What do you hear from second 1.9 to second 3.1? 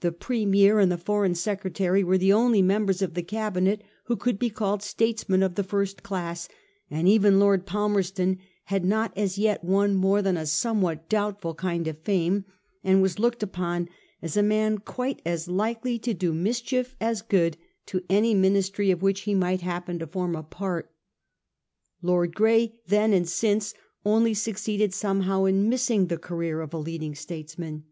were the only members